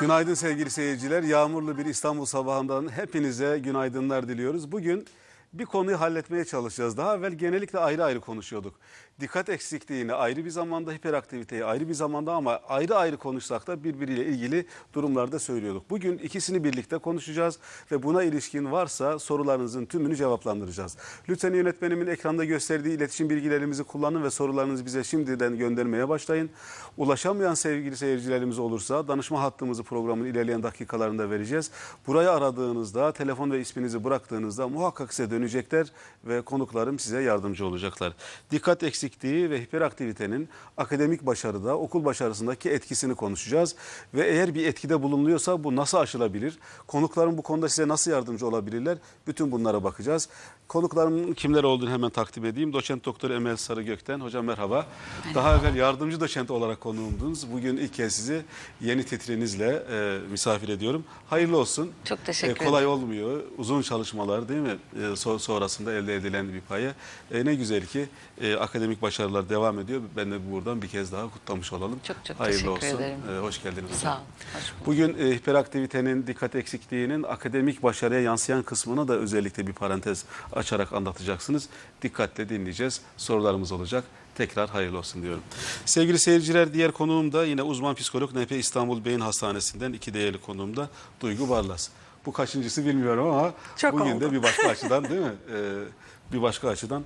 [0.00, 1.22] Günaydın sevgili seyirciler.
[1.22, 4.72] Yağmurlu bir İstanbul sabahından hepinize günaydınlar diliyoruz.
[4.72, 5.06] Bugün
[5.54, 6.96] bir konuyu halletmeye çalışacağız.
[6.96, 8.74] Daha evvel genellikle ayrı ayrı konuşuyorduk.
[9.20, 14.26] Dikkat eksikliğini ayrı bir zamanda, hiperaktiviteyi ayrı bir zamanda ama ayrı ayrı konuşsak da birbiriyle
[14.26, 15.90] ilgili durumlarda söylüyorduk.
[15.90, 17.58] Bugün ikisini birlikte konuşacağız
[17.92, 20.96] ve buna ilişkin varsa sorularınızın tümünü cevaplandıracağız.
[21.28, 26.50] Lütfen yönetmenimin ekranda gösterdiği iletişim bilgilerimizi kullanın ve sorularınızı bize şimdiden göndermeye başlayın.
[26.96, 31.70] Ulaşamayan sevgili seyircilerimiz olursa danışma hattımızı programın ilerleyen dakikalarında vereceğiz.
[32.06, 35.86] Burayı aradığınızda, telefon ve isminizi bıraktığınızda muhakkak size dönecekler
[36.24, 38.12] ve konuklarım size yardımcı olacaklar.
[38.50, 43.76] Dikkat eksikliği ve hiperaktivitenin akademik başarıda, okul başarısındaki etkisini konuşacağız.
[44.14, 46.58] Ve eğer bir etkide bulunuyorsa bu nasıl aşılabilir?
[46.86, 48.98] Konuklarım bu konuda size nasıl yardımcı olabilirler?
[49.26, 50.28] Bütün bunlara bakacağız.
[50.68, 52.72] Konuklarımın kimler olduğunu hemen takdim edeyim.
[52.72, 54.20] Doçent Doktor Emel Sarıgök'ten.
[54.20, 54.86] Hocam merhaba.
[55.34, 57.52] Daha evvel yardımcı doçent olarak konuğumdunuz.
[57.52, 58.42] Bugün ilk kez sizi
[58.80, 61.04] yeni titrinizle e, misafir ediyorum.
[61.30, 61.90] Hayırlı olsun.
[62.04, 63.40] Çok teşekkür E, kolay olmuyor.
[63.58, 64.76] Uzun çalışmalar değil mi?
[64.96, 66.94] E, so- sonrasında elde edilen bir payı.
[67.32, 68.08] E, ne güzel ki
[68.40, 70.00] e, akademik başarılar devam ediyor.
[70.16, 72.00] Ben de buradan bir kez daha kutlamış olalım.
[72.08, 73.02] Çok çok Hayırlı teşekkür olsun.
[73.02, 73.18] ederim.
[73.36, 74.00] E, hoş geldiniz hocam.
[74.00, 74.20] Sağ ol.
[74.54, 74.86] Hoş bulduk.
[74.86, 81.68] Bugün e, hiperaktivitenin, dikkat eksikliğinin akademik başarıya yansıyan kısmını da özellikle bir parantez açarak anlatacaksınız.
[82.02, 83.00] Dikkatle dinleyeceğiz.
[83.16, 84.04] Sorularımız olacak.
[84.34, 85.42] Tekrar hayırlı olsun diyorum.
[85.86, 90.76] Sevgili seyirciler diğer konuğum da yine uzman psikolog NP İstanbul Beyin Hastanesi'nden iki değerli konuğum
[90.76, 90.88] da
[91.20, 91.88] Duygu Barlas.
[92.26, 94.20] Bu kaçıncısı bilmiyorum ama Çok bugün oldu.
[94.20, 95.32] de bir başka açıdan değil mi?
[95.54, 97.02] Ee, bir başka açıdan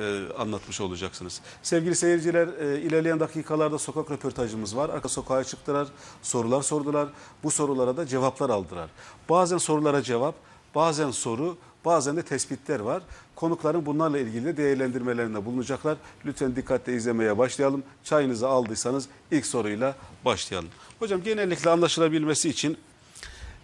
[0.00, 1.40] e, anlatmış olacaksınız.
[1.62, 4.88] Sevgili seyirciler e, ilerleyen dakikalarda sokak röportajımız var.
[4.90, 5.88] Arka sokağa çıktılar,
[6.22, 7.08] sorular sordular.
[7.42, 8.90] Bu sorulara da cevaplar aldılar.
[9.28, 10.34] Bazen sorulara cevap,
[10.74, 13.02] bazen soru, bazen de tespitler var.
[13.36, 15.96] Konukların bunlarla ilgili de değerlendirmelerinde bulunacaklar.
[16.26, 17.82] Lütfen dikkatle izlemeye başlayalım.
[18.04, 20.68] Çayınızı aldıysanız ilk soruyla başlayalım.
[20.98, 22.78] Hocam genellikle anlaşılabilmesi için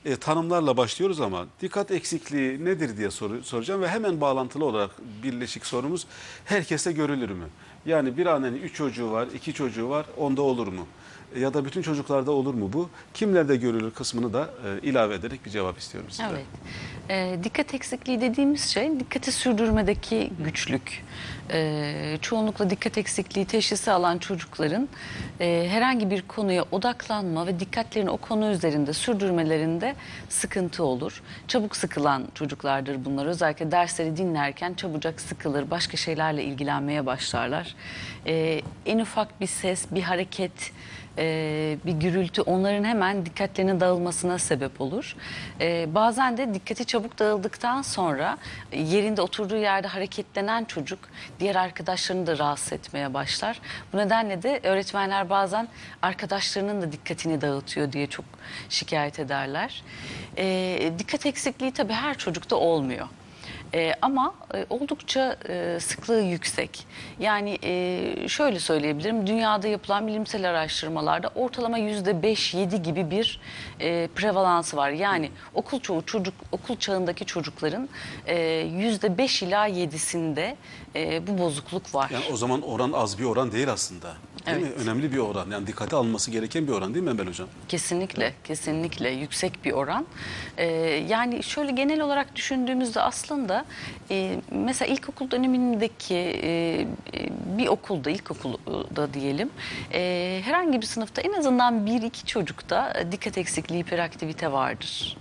[0.04, 4.90] e, tanımlarla başlıyoruz ama dikkat eksikliği nedir diye soru, soracağım ve hemen bağlantılı olarak
[5.22, 6.06] birleşik sorumuz
[6.44, 7.46] herkeste görülür mü?
[7.86, 10.86] Yani bir annenin üç çocuğu var, iki çocuğu var, onda olur mu?
[11.34, 12.88] E, Ya da bütün çocuklarda olur mu bu?
[13.14, 16.30] Kimlerde görülür kısmını da e, ilave ederek bir cevap istiyorum sizden.
[16.30, 16.44] Evet.
[17.10, 21.04] Ee, dikkat eksikliği dediğimiz şey dikkati sürdürmedeki güçlük.
[21.52, 24.88] Ee, çoğunlukla dikkat eksikliği teşhisi alan çocukların
[25.40, 29.94] e, herhangi bir konuya odaklanma ve dikkatlerini o konu üzerinde sürdürmelerinde
[30.28, 31.22] sıkıntı olur.
[31.48, 33.26] Çabuk sıkılan çocuklardır bunlar.
[33.26, 37.69] Özellikle dersleri dinlerken çabucak sıkılır, başka şeylerle ilgilenmeye başlarlar.
[38.26, 40.72] Ee, en ufak bir ses, bir hareket,
[41.18, 45.16] e, bir gürültü onların hemen dikkatlerinin dağılmasına sebep olur.
[45.60, 48.38] E, bazen de dikkati çabuk dağıldıktan sonra
[48.72, 50.98] e, yerinde oturduğu yerde hareketlenen çocuk
[51.40, 53.60] diğer arkadaşlarını da rahatsız etmeye başlar.
[53.92, 55.68] Bu nedenle de öğretmenler bazen
[56.02, 58.24] arkadaşlarının da dikkatini dağıtıyor diye çok
[58.68, 59.82] şikayet ederler.
[60.36, 63.08] E, dikkat eksikliği tabii her çocukta olmuyor.
[63.74, 66.86] Ee, ama e, oldukça e, sıklığı yüksek.
[67.20, 73.40] Yani e, şöyle söyleyebilirim, dünyada yapılan bilimsel araştırmalarda ortalama yüzde 5-7 gibi bir
[73.80, 74.90] e, prevalansı var.
[74.90, 77.88] Yani okul çoğu çocuk okul çağındaki çocukların
[78.26, 80.54] e, yüzde 5 ila 7'sinde
[80.96, 82.10] e, bu bozukluk var.
[82.10, 84.12] Yani o zaman oran az bir oran değil aslında.
[84.46, 84.76] Değil Evet.
[84.76, 84.82] mi?
[84.82, 85.50] Önemli bir oran.
[85.50, 87.48] Yani dikkate alınması gereken bir oran değil mi Emel Hocam?
[87.68, 90.06] Kesinlikle, kesinlikle yüksek bir oran.
[90.56, 90.64] Ee,
[91.08, 93.64] yani şöyle genel olarak düşündüğümüzde aslında
[94.10, 96.86] e, mesela ilkokul dönemindeki e, e,
[97.58, 99.50] bir okulda, ilkokulda diyelim,
[99.92, 105.16] e, herhangi bir sınıfta en azından bir iki çocukta e, dikkat eksikliği, hiperaktivite vardır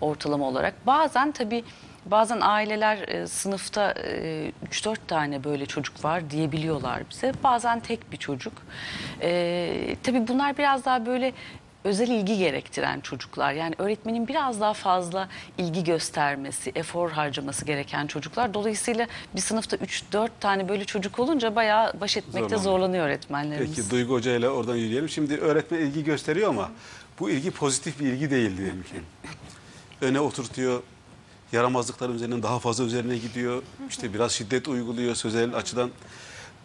[0.00, 0.86] ortalama olarak.
[0.86, 1.64] Bazen tabii
[2.06, 7.32] Bazen aileler e, sınıfta e, 3-4 tane böyle çocuk var diyebiliyorlar bize.
[7.44, 8.52] Bazen tek bir çocuk.
[9.22, 11.32] E, tabii bunlar biraz daha böyle
[11.84, 13.52] özel ilgi gerektiren çocuklar.
[13.52, 15.28] Yani öğretmenin biraz daha fazla
[15.58, 18.54] ilgi göstermesi, efor harcaması gereken çocuklar.
[18.54, 22.62] Dolayısıyla bir sınıfta 3-4 tane böyle çocuk olunca bayağı baş etmekte Zorlanıyor.
[22.62, 23.76] zorlanıyor öğretmenlerimiz.
[23.76, 25.08] Peki Duygu Hoca ile oradan yürüyelim.
[25.08, 26.70] Şimdi öğretmen ilgi gösteriyor ama
[27.20, 28.94] bu ilgi pozitif bir ilgi değil diyelim ki.
[30.00, 30.82] Öne oturtuyor,
[31.52, 33.62] yaramazlıkların üzerinden daha fazla üzerine gidiyor.
[33.88, 35.90] İşte biraz şiddet uyguluyor sözel açıdan.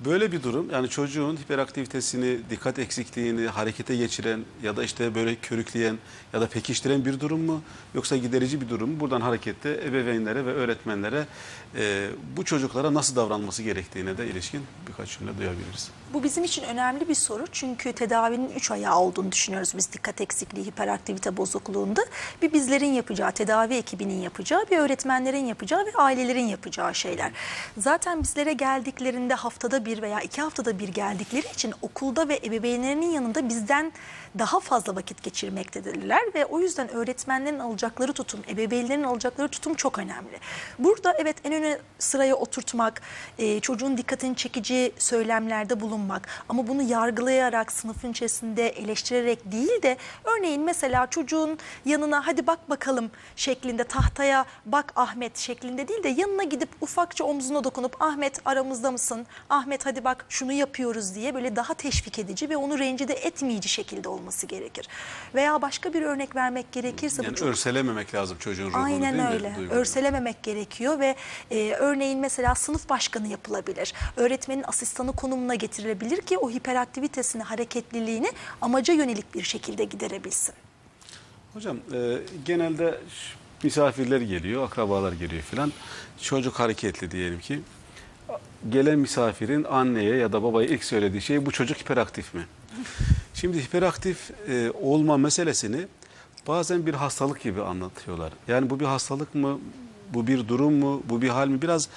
[0.06, 5.98] Böyle bir durum yani çocuğun hiperaktivitesini, dikkat eksikliğini harekete geçiren ya da işte böyle körükleyen
[6.34, 7.62] ya da pekiştiren bir durum mu?
[7.94, 9.00] Yoksa giderici bir durum mu?
[9.00, 11.28] Buradan harekette ebeveynlere ve öğretmenlere
[11.76, 15.92] e, bu çocuklara nasıl davranması gerektiğine de ilişkin birkaç cümle duyabiliriz.
[16.16, 20.66] Bu bizim için önemli bir soru çünkü tedavinin üç ayağı olduğunu düşünüyoruz biz dikkat eksikliği,
[20.66, 22.06] hiperaktivite bozukluğunda.
[22.42, 27.32] Bir bizlerin yapacağı, tedavi ekibinin yapacağı, bir öğretmenlerin yapacağı ve ailelerin yapacağı şeyler.
[27.78, 33.50] Zaten bizlere geldiklerinde haftada bir veya iki haftada bir geldikleri için okulda ve ebeveynlerinin yanında
[33.50, 33.92] bizden
[34.40, 40.40] daha fazla vakit geçirmektedirler ve o yüzden öğretmenlerin alacakları tutum, ebeveynlerin alacakları tutum çok önemli.
[40.80, 43.02] Burada evet en öne sıraya oturtmak,
[43.38, 50.62] e, çocuğun dikkatini çekici söylemlerde bulunmak ama bunu yargılayarak, sınıfın içerisinde eleştirerek değil de örneğin
[50.62, 56.70] mesela çocuğun yanına hadi bak bakalım şeklinde tahtaya bak Ahmet şeklinde değil de yanına gidip
[56.82, 59.26] ufakça omzuna dokunup Ahmet aramızda mısın?
[59.50, 64.10] Ahmet hadi bak şunu yapıyoruz diye böyle daha teşvik edici ve onu rencide etmeyici şekilde
[64.26, 64.88] olması gerekir.
[65.36, 69.30] Veya başka bir örnek vermek gerekirse Yani bu çok örselememek lazım çocuğun ruhunu Aynen değil
[69.30, 69.34] mi?
[69.34, 69.56] öyle.
[69.58, 69.78] Duygunu.
[69.78, 71.16] Örselememek gerekiyor ve
[71.52, 73.94] e, örneğin mesela sınıf başkanı yapılabilir.
[74.18, 78.32] Öğretmenin asistanı konumuna getirilebilir ki o hiperaktivitesini, hareketliliğini
[78.62, 80.56] amaca yönelik bir şekilde giderebilsin.
[81.54, 83.00] Hocam e, genelde
[83.64, 85.72] misafirler geliyor, akrabalar geliyor filan.
[86.22, 87.60] Çocuk hareketli diyelim ki.
[88.70, 92.46] Gelen misafirin anneye ya da babaya ilk söylediği şey bu çocuk hiperaktif mi?
[93.34, 95.88] Şimdi hiperaktif e, olma meselesini
[96.48, 98.34] bazen bir hastalık gibi anlatıyorlar.
[98.48, 99.60] Yani bu bir hastalık mı,
[100.14, 101.62] bu bir durum mu, bu bir hal mi?
[101.62, 101.90] Biraz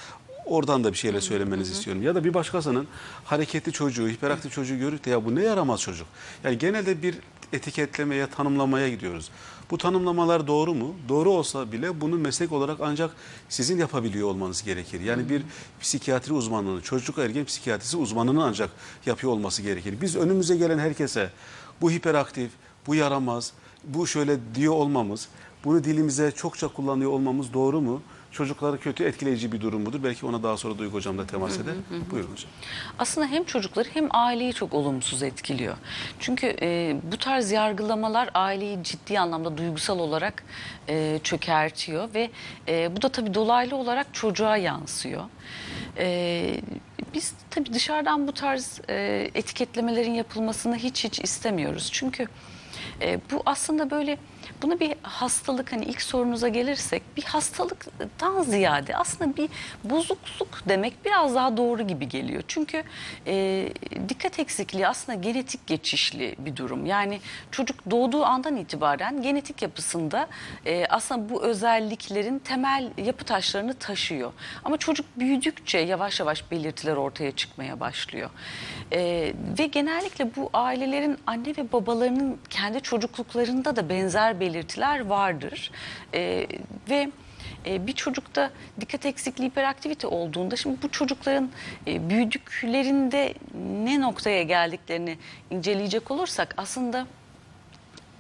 [0.47, 2.03] oradan da bir şeyler söylemenizi istiyorum.
[2.03, 2.87] Ya da bir başkasının
[3.25, 6.07] hareketli çocuğu, hiperaktif çocuğu görüp de ya bu ne yaramaz çocuk.
[6.45, 7.15] Yani genelde bir
[7.53, 9.31] etiketlemeye, tanımlamaya gidiyoruz.
[9.71, 10.95] Bu tanımlamalar doğru mu?
[11.09, 13.11] Doğru olsa bile bunu meslek olarak ancak
[13.49, 15.01] sizin yapabiliyor olmanız gerekir.
[15.01, 15.43] Yani bir
[15.81, 18.71] psikiyatri uzmanının, çocuk ergen psikiyatrisi uzmanının ancak
[19.07, 20.01] yapıyor olması gerekir.
[20.01, 21.31] Biz önümüze gelen herkese
[21.81, 22.51] bu hiperaktif,
[22.87, 23.53] bu yaramaz,
[23.85, 25.29] bu şöyle diyor olmamız,
[25.65, 28.03] bunu dilimize çokça kullanıyor olmamız doğru mu?
[28.33, 30.03] Çocukları kötü etkileyici bir durum mudur?
[30.05, 31.75] Belki ona daha sonra Duygu Hocam da temas eder.
[32.11, 32.51] Buyurun hocam.
[32.99, 35.77] aslında hem çocukları hem aileyi çok olumsuz etkiliyor.
[36.21, 40.45] Çünkü e, bu tarz yargılamalar aileyi ciddi anlamda duygusal olarak
[40.89, 42.31] e, çökertiyor ve
[42.69, 45.25] e, bu da tabii dolaylı olarak çocuğa yansıyor.
[45.99, 46.61] E,
[47.15, 51.89] biz tabii dışarıdan bu tarz e, etiketlemelerin yapılmasını hiç hiç istemiyoruz.
[51.93, 52.27] Çünkü
[53.03, 54.19] e, bu aslında böyle
[54.63, 59.49] buna bir hastalık hani ilk sorunuza gelirsek bir hastalıktan ziyade aslında bir
[59.85, 62.43] bozukluk demek biraz daha doğru gibi geliyor.
[62.49, 62.83] Çünkü
[63.27, 63.69] e,
[64.09, 66.87] dikkat eksikliği aslında genetik geçişli bir durum.
[66.87, 70.29] Yani çocuk doğduğu andan itibaren genetik yapısında
[70.67, 74.33] e, aslında bu özelliklerin temel yapı taşlarını taşıyor.
[74.65, 78.31] Ama çocuk büyüdükçe yavaş yavaş belirtiler ortaya çıkmaya başlıyor.
[78.93, 85.71] E, ve genellikle bu ailelerin anne ve babalarının kendi çocukluklarında da benzer belirtiler vardır.
[86.15, 86.47] E,
[86.91, 87.11] ve
[87.67, 88.51] bir çocukta
[88.81, 91.51] dikkat eksikliği hiperaktivite olduğunda şimdi bu çocukların
[91.87, 93.35] e, büyüdüklerinde
[93.85, 95.19] ne noktaya geldiklerini
[95.51, 97.07] inceleyecek olursak aslında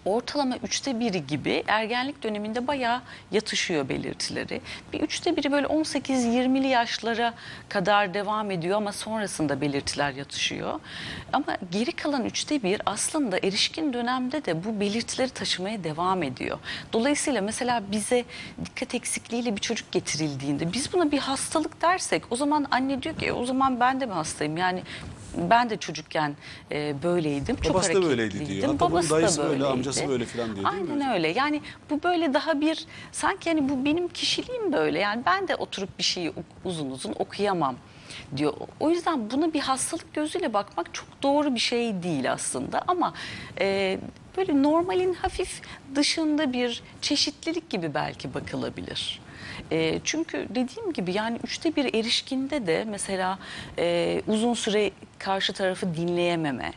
[0.08, 3.00] ortalama üçte biri gibi ergenlik döneminde bayağı
[3.32, 4.60] yatışıyor belirtileri.
[4.92, 7.34] Bir üçte biri böyle 18-20'li yaşlara
[7.68, 10.80] kadar devam ediyor ama sonrasında belirtiler yatışıyor.
[11.32, 16.58] Ama geri kalan üçte bir aslında erişkin dönemde de bu belirtileri taşımaya devam ediyor.
[16.92, 18.24] Dolayısıyla mesela bize
[18.64, 23.26] dikkat eksikliğiyle bir çocuk getirildiğinde biz buna bir hastalık dersek o zaman anne diyor ki
[23.26, 24.56] "E, o zaman ben de mi hastayım?
[24.56, 24.82] Yani
[25.36, 26.36] ben de çocukken
[26.72, 27.56] e, böyleydim.
[27.56, 28.62] Çok Babası da böyleydi diyor.
[28.62, 29.68] Hatta bunun Babası da dayısı böyle, böyleydi.
[29.68, 31.12] amcası böyle falan diyor, değil mi Aynen hocam?
[31.14, 31.28] öyle.
[31.28, 31.60] Yani
[31.90, 34.98] bu böyle daha bir sanki hani bu benim kişiliğim böyle.
[34.98, 37.76] Yani ben de oturup bir şeyi ok- uzun uzun okuyamam
[38.36, 38.52] diyor.
[38.80, 43.14] O yüzden buna bir hastalık gözüyle bakmak çok doğru bir şey değil aslında ama
[43.60, 43.98] e,
[44.36, 45.60] böyle normalin hafif
[45.94, 49.20] dışında bir çeşitlilik gibi belki bakılabilir.
[49.72, 53.38] E, çünkü dediğim gibi yani üçte bir erişkinde de mesela
[53.78, 56.72] e, uzun süre karşı tarafı dinleyememe,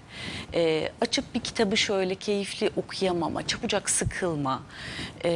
[0.53, 4.63] e, açıp bir kitabı şöyle keyifli okuyamama, çabucak sıkılma
[5.23, 5.29] e,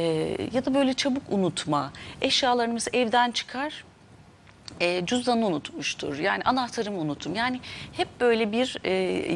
[0.52, 3.84] ya da böyle çabuk unutma, eşyalarımız evden çıkar
[4.80, 6.18] e, cüzdanı unutmuştur.
[6.18, 7.34] Yani anahtarımı unuttum.
[7.34, 7.60] Yani
[7.92, 8.92] hep böyle bir e,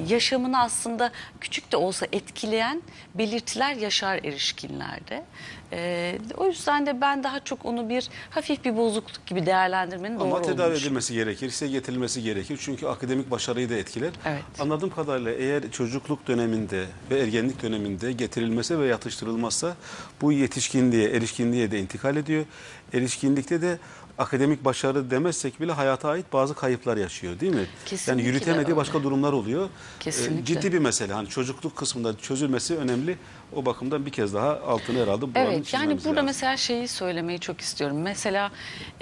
[0.08, 2.82] yaşamını aslında küçük de olsa etkileyen
[3.14, 5.24] belirtiler yaşar erişkinlerde.
[5.72, 10.28] E, o yüzden de ben daha çok onu bir hafif bir bozukluk gibi değerlendirmenin doğru
[10.28, 12.58] Ama tedavi edilmesi gerekir, size getirilmesi gerekir.
[12.62, 14.10] Çünkü akademik başarıyı da etkiler.
[14.26, 14.42] Evet.
[14.60, 19.76] Anladığım kadarıyla eğer çocukluk döneminde ve ergenlik döneminde getirilmese ve yatıştırılmazsa
[20.20, 22.44] bu yetişkinliğe, erişkinliğe de intikal ediyor.
[22.92, 23.78] Erişkinlikte de
[24.24, 27.66] akademik başarı demezsek bile hayata ait bazı kayıplar yaşıyor değil mi?
[27.86, 29.68] Kesinlikle yani yürütemediği başka durumlar oluyor.
[30.00, 30.42] Kesinlikle.
[30.42, 31.12] Ee, ciddi bir mesele.
[31.12, 33.16] Hani çocukluk kısmında çözülmesi önemli.
[33.56, 36.24] O bakımdan bir kez daha altını herhalde bu Evet yani burada lazım.
[36.24, 38.02] mesela şeyi söylemeyi çok istiyorum.
[38.02, 38.50] Mesela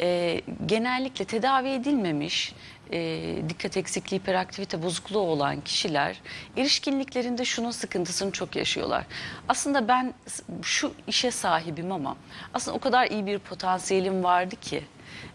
[0.00, 2.54] e, genellikle tedavi edilmemiş
[2.92, 6.20] e, dikkat eksikliği, hiperaktivite bozukluğu olan kişiler
[6.56, 9.04] erişkinliklerinde şunun sıkıntısını çok yaşıyorlar.
[9.48, 10.14] Aslında ben
[10.62, 12.16] şu işe sahibim ama
[12.54, 14.84] aslında o kadar iyi bir potansiyelim vardı ki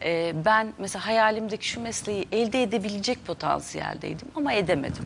[0.04, 5.06] e, ben mesela hayalimdeki şu mesleği elde edebilecek potansiyeldeydim ama edemedim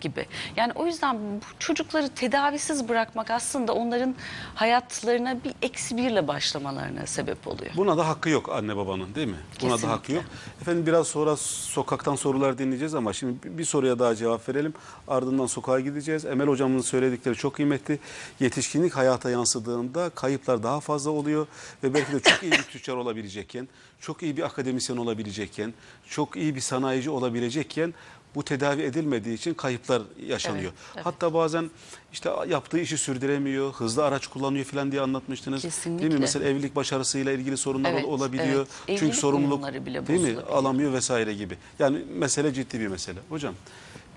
[0.00, 0.26] gibi.
[0.56, 4.14] Yani o yüzden bu çocukları tedavisiz bırakmak aslında onların
[4.54, 7.70] hayatlarına bir eksi birle başlamalarına sebep oluyor.
[7.76, 9.34] Buna da hakkı yok anne babanın değil mi?
[9.62, 9.88] Buna da Kesinlikle.
[9.88, 10.24] hakkı yok.
[10.60, 14.74] Efendim biraz sonra sokaktan sorular dinleyeceğiz ama şimdi bir soruya daha cevap verelim.
[15.08, 16.24] Ardından sokağa gideceğiz.
[16.24, 17.98] Emel hocamın söyledikleri çok kıymetli.
[18.40, 21.46] Yetişkinlik hayata yansıdığında kayıplar daha fazla oluyor
[21.84, 23.68] ve belki de çok iyi bir tüccar olabilecekken,
[24.00, 25.74] çok iyi bir akademisyen olabilecekken,
[26.08, 27.94] çok iyi bir sanayici olabilecekken
[28.34, 30.64] bu tedavi edilmediği için kayıplar yaşanıyor.
[30.64, 31.06] Evet, evet.
[31.06, 31.70] Hatta bazen
[32.12, 35.62] işte yaptığı işi sürdüremiyor, hızlı araç kullanıyor falan diye anlatmıştınız.
[35.62, 35.76] Değil mi?
[35.76, 36.18] Kesinlikle.
[36.18, 38.56] Mesela evlilik başarısıyla ilgili sorunlar Evet, olabiliyor.
[38.56, 38.68] evet.
[38.86, 40.36] Çünkü Evlilik sorumluluk uyumları bile değil mi?
[40.52, 41.56] Alamıyor vesaire gibi.
[41.78, 43.18] Yani mesele ciddi bir mesele.
[43.28, 43.54] Hocam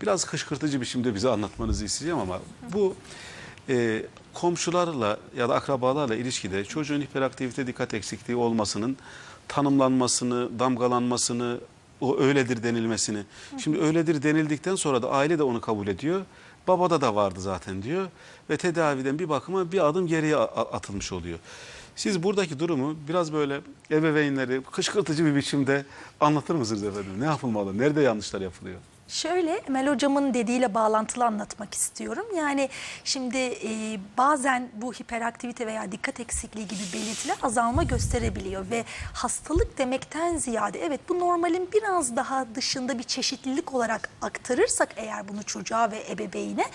[0.02, 2.40] biraz kışkırtıcı bir şimdi bize anlatmanızı isteyeceğim ama
[2.74, 2.96] bu
[3.70, 8.98] e, komşularla ya da akrabalarla ilişkide çocuğun hiperaktivite dikkat eksikliği olmasının
[9.48, 11.58] tanımlanmasını, damgalanmasını,
[12.04, 13.24] o öyledir denilmesini.
[13.58, 16.22] Şimdi öyledir denildikten sonra da aile de onu kabul ediyor.
[16.68, 18.08] Babada da vardı zaten diyor
[18.50, 21.40] ve tedaviden bir bakıma bir adım geriye atılmış oluyor.
[21.96, 25.86] Siz buradaki durumu biraz böyle ebeveynleri kışkırtıcı bir biçimde
[26.20, 27.12] anlatır mısınız efendim?
[27.20, 27.78] Ne yapılmalı?
[27.78, 28.80] Nerede yanlışlar yapılıyor?
[29.14, 32.26] Şöyle Emel hocamın dediğiyle bağlantılı anlatmak istiyorum.
[32.38, 32.70] Yani
[33.04, 40.38] şimdi e, bazen bu hiperaktivite veya dikkat eksikliği gibi belirtiler azalma gösterebiliyor ve hastalık demekten
[40.38, 46.04] ziyade evet bu normalin biraz daha dışında bir çeşitlilik olarak aktarırsak eğer bunu çocuğa ve
[46.12, 46.66] ebeveyne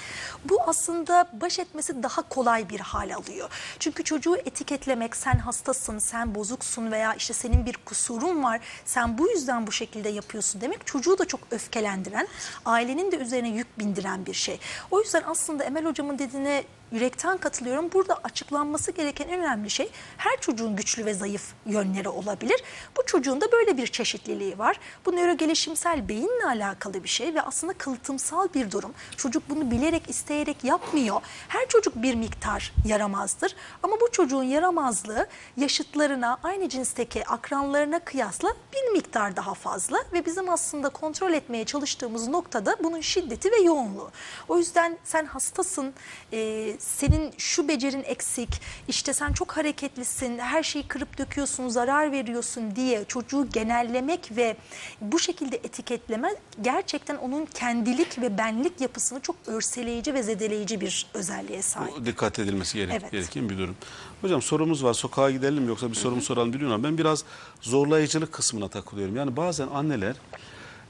[0.44, 3.50] bu aslında baş etmesi daha kolay bir hal alıyor.
[3.78, 9.28] Çünkü çocuğu etiketlemek sen hastasın, sen bozuksun veya işte senin bir kusurun var, sen bu
[9.28, 12.27] yüzden bu şekilde yapıyorsun demek çocuğu da çok öfkelendiren,
[12.64, 14.58] ailenin de üzerine yük bindiren bir şey.
[14.90, 17.92] O yüzden aslında Emel hocamın dediğine yürekten katılıyorum.
[17.92, 22.62] Burada açıklanması gereken en önemli şey her çocuğun güçlü ve zayıf yönleri olabilir.
[22.96, 24.80] Bu çocuğun da böyle bir çeşitliliği var.
[25.06, 28.94] Bu nörogelişimsel beyinle alakalı bir şey ve aslında kalıtımsal bir durum.
[29.16, 31.20] Çocuk bunu bilerek isteyerek yapmıyor.
[31.48, 35.26] Her çocuk bir miktar yaramazdır ama bu çocuğun yaramazlığı
[35.56, 42.28] yaşıtlarına aynı cinsteki akranlarına kıyasla bir miktar daha fazla ve bizim aslında kontrol etmeye çalıştığımız
[42.28, 44.10] noktada bunun şiddeti ve yoğunluğu.
[44.48, 45.94] O yüzden sen hastasın,
[46.32, 48.48] e, senin şu becerin eksik,
[48.88, 54.56] işte sen çok hareketlisin, her şeyi kırıp döküyorsun, zarar veriyorsun diye çocuğu genellemek ve
[55.00, 61.62] bu şekilde etiketleme gerçekten onun kendilik ve benlik yapısını çok örseleyici ve zedeleyici bir özelliğe
[61.62, 61.96] sahip.
[61.96, 63.12] Bu dikkat edilmesi gerek, Evet.
[63.12, 63.76] gereken bir durum.
[64.20, 64.94] Hocam sorumuz var.
[64.94, 67.24] Sokağa gidelim mi yoksa bir sorumu soralım biliyorum ama ben biraz
[67.60, 69.16] zorlayıcılık kısmına takılıyorum.
[69.16, 70.16] Yani bazen anneler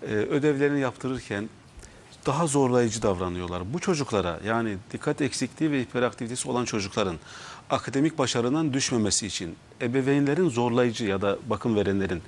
[0.03, 1.49] e, ödevlerini yaptırırken
[2.27, 3.75] daha zorlayıcı davranıyorlar.
[3.75, 7.17] Bu çocuklara yani dikkat eksikliği ve hiperaktivitesi olan çocukların
[7.71, 12.23] akademik başarının düşmemesi için ebeveynlerin zorlayıcı ya da bakım verenlerin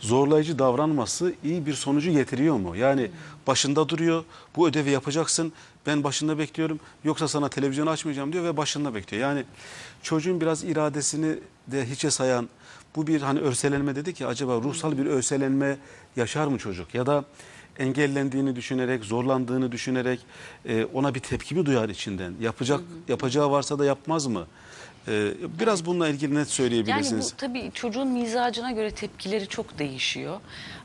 [0.00, 2.76] zorlayıcı davranması iyi bir sonucu getiriyor mu?
[2.76, 3.10] Yani
[3.46, 4.24] başında duruyor,
[4.56, 5.52] bu ödevi yapacaksın,
[5.86, 9.22] ben başında bekliyorum yoksa sana televizyon açmayacağım diyor ve başında bekliyor.
[9.22, 9.44] Yani
[10.02, 12.48] çocuğun biraz iradesini de hiçe sayan
[12.96, 15.78] bu bir hani örselenme dedik ya acaba ruhsal bir örselenme
[16.16, 17.24] yaşar mı çocuk ya da
[17.78, 20.20] engellendiğini düşünerek, zorlandığını düşünerek
[20.68, 22.32] e, ona bir tepki mi duyar içinden?
[22.40, 24.46] Yapacak yapacağı varsa da yapmaz mı?
[25.08, 27.32] E, biraz bununla ilgili net Yani söyleyebilirsiniz.
[27.32, 30.40] bu tabii çocuğun mizacına göre tepkileri çok değişiyor.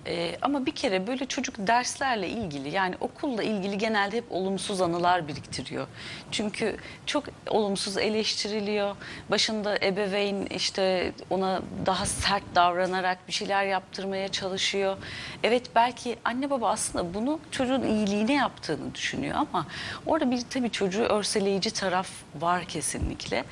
[0.07, 5.27] Ee, ama bir kere böyle çocuk derslerle ilgili yani okulla ilgili genelde hep olumsuz anılar
[5.27, 5.87] biriktiriyor.
[6.31, 8.95] Çünkü çok olumsuz eleştiriliyor.
[9.31, 14.97] Başında ebeveyn işte ona daha sert davranarak bir şeyler yaptırmaya çalışıyor.
[15.43, 19.67] Evet belki anne baba aslında bunu çocuğun iyiliğine yaptığını düşünüyor ama
[20.05, 22.07] orada bir tabii çocuğu örseleyici taraf
[22.39, 23.43] var kesinlikle.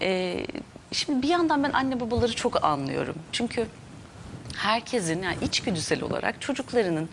[0.00, 0.13] Ee,
[0.92, 3.14] şimdi bir yandan ben anne babaları çok anlıyorum.
[3.32, 3.66] Çünkü
[4.56, 7.08] herkesin yani içgüdüsel olarak çocuklarının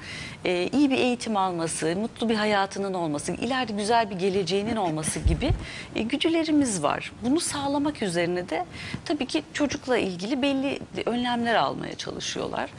[0.45, 5.49] e, iyi bir eğitim alması, mutlu bir hayatının olması, ileride güzel bir geleceğinin olması gibi
[5.95, 7.11] e, güdülerimiz var.
[7.23, 8.65] Bunu sağlamak üzerine de
[9.05, 12.69] tabii ki çocukla ilgili belli önlemler almaya çalışıyorlar.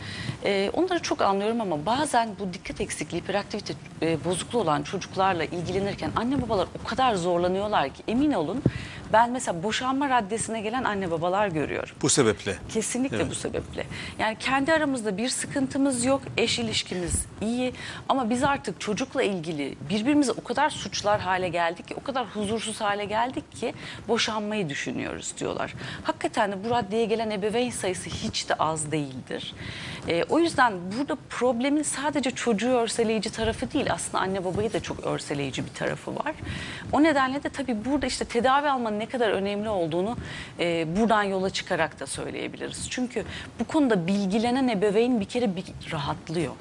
[0.44, 6.10] E, onları çok anlıyorum ama bazen bu dikkat eksikliği, hiperaktivite e, bozukluğu olan çocuklarla ilgilenirken
[6.16, 8.62] anne babalar o kadar zorlanıyorlar ki emin olun
[9.12, 11.94] ben mesela boşanma raddesine gelen anne babalar görüyorum.
[12.02, 12.56] Bu sebeple.
[12.68, 13.30] Kesinlikle Evet.
[13.30, 13.86] bu sebeple.
[14.18, 17.72] Yani kendi aramızda bir sıkıntımız yok, eş ilişkimiz iyi
[18.08, 22.80] ama biz artık çocukla ilgili birbirimize o kadar suçlar hale geldik ki, o kadar huzursuz
[22.80, 23.74] hale geldik ki
[24.08, 25.74] boşanmayı düşünüyoruz diyorlar.
[26.02, 29.54] Hakikaten de bu raddeye gelen ebeveyn sayısı hiç de az değildir.
[30.08, 35.06] Ee, o yüzden burada problemin sadece çocuğu örseleyici tarafı değil, aslında anne babayı da çok
[35.06, 36.34] örseleyici bir tarafı var.
[36.92, 40.16] O nedenle de tabii burada işte tedavi almanın ne kadar önemli olduğunu
[40.60, 42.90] e, buradan yola çıkarak da söyleyebiliriz.
[42.90, 43.24] Çünkü
[43.60, 44.06] bu konuda
[44.42, 46.52] bilgilenen ebeveyn bir kere bir rahatlıyor.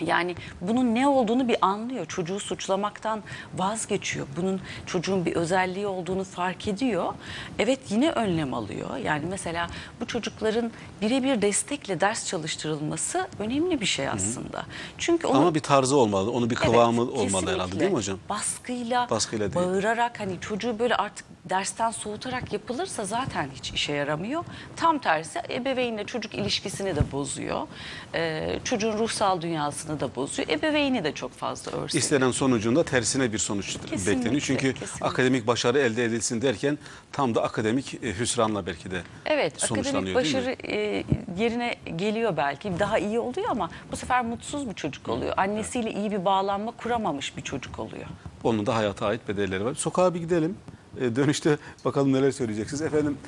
[0.00, 2.06] Yani bunun ne olduğunu bir anlıyor.
[2.06, 3.22] Çocuğu suçlamaktan
[3.56, 4.26] vazgeçiyor.
[4.36, 7.14] Bunun çocuğun bir özelliği olduğunu fark ediyor.
[7.58, 8.96] Evet yine önlem alıyor.
[8.96, 9.66] Yani mesela
[10.00, 10.70] bu çocukların
[11.02, 14.66] birebir destekle ders çalıştırılması önemli bir şey aslında.
[14.98, 18.18] Çünkü onu Ama bir tarzı olmalı, onun bir kıvamı Evet, olmalı herhalde değil mi hocam?
[18.28, 19.66] Baskıyla, Baskıyla değil.
[19.66, 24.44] bağırarak hani çocuğu böyle artık dersten soğutarak yapılırsa zaten hiç işe yaramıyor.
[24.76, 27.66] Tam tersi ebeveynle çocuk ilişkisini de bozuyor.
[28.14, 30.48] Ee, çocuğun ruhsal dünyasını da bozuyor.
[30.48, 32.02] Ebeveyni de çok fazla örseliyor.
[32.02, 34.42] İstenen sonucunda tersine bir sonuç Kesinlikle, bekleniyor.
[34.46, 35.06] Çünkü kesinlikle.
[35.06, 36.78] akademik başarı elde edilsin derken
[37.12, 40.54] tam da akademik e, hüsranla belki de Evet, sonuçlanıyor akademik değil mi?
[40.56, 41.04] başarı e,
[41.38, 42.78] yerine geliyor belki.
[42.78, 45.34] Daha iyi oluyor ama bu sefer mutsuz bir çocuk oluyor.
[45.36, 48.06] Annesiyle iyi bir bağlanma kuramamış bir çocuk oluyor.
[48.44, 49.74] Onun da hayata ait bedelleri var.
[49.74, 50.56] Sokağa bir gidelim.
[51.00, 52.82] E, dönüşte bakalım neler söyleyeceksiniz.
[52.82, 53.18] Efendim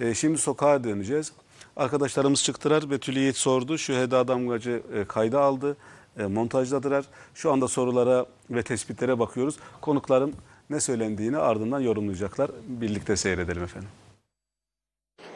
[0.00, 1.32] e, şimdi sokağa döneceğiz.
[1.76, 2.90] Arkadaşlarımız çıktılar.
[2.90, 3.78] Betül Yiğit sordu.
[3.78, 5.76] Şu Heda Damgacı e, kayda aldı.
[6.18, 7.04] E, montajladılar.
[7.34, 9.56] Şu anda sorulara ve tespitlere bakıyoruz.
[9.80, 10.32] Konuklarım
[10.70, 12.50] ne söylendiğini ardından yorumlayacaklar.
[12.66, 13.88] Birlikte seyredelim efendim.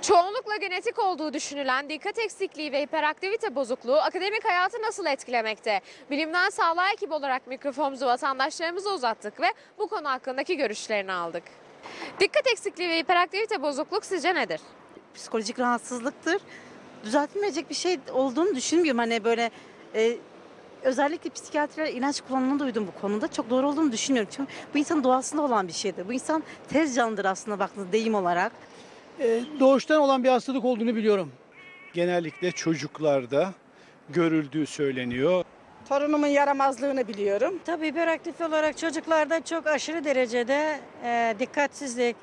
[0.02, 5.80] Çoğunlukla genetik olduğu düşünülen dikkat eksikliği ve hiperaktivite bozukluğu akademik hayatı nasıl etkilemekte?
[6.10, 9.46] Bilimden sağlığa ekibi olarak mikrofonumuzu vatandaşlarımıza uzattık ve
[9.78, 11.42] bu konu hakkındaki görüşlerini aldık.
[12.20, 14.60] Dikkat eksikliği ve hiperaktivite bozukluk sizce nedir?
[15.16, 16.40] psikolojik rahatsızlıktır.
[17.04, 18.98] Düzeltilmeyecek bir şey olduğunu düşünmüyorum.
[18.98, 19.50] Hani böyle
[19.94, 20.16] e,
[20.82, 23.28] özellikle psikiyatriler ilaç kullanımını duydum bu konuda.
[23.28, 24.32] Çok doğru olduğunu düşünmüyorum.
[24.36, 26.08] Çünkü bu insanın doğasında olan bir şeydir.
[26.08, 28.52] Bu insan tez canlıdır aslında baktığınızda deyim olarak.
[29.20, 31.32] Ee, doğuştan olan bir hastalık olduğunu biliyorum.
[31.94, 33.54] Genellikle çocuklarda
[34.08, 35.44] görüldüğü söyleniyor.
[35.88, 37.54] Torunumun yaramazlığını biliyorum.
[37.64, 42.16] Tabii hiperaktif olarak çocuklarda çok aşırı derecede e, dikkatsizlik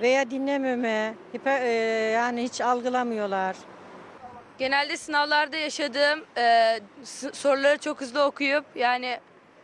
[0.00, 1.72] veya dinlememe, hiper, e,
[2.10, 3.56] yani hiç algılamıyorlar.
[4.58, 6.80] Genelde sınavlarda yaşadığım e,
[7.32, 9.20] soruları çok hızlı okuyup yani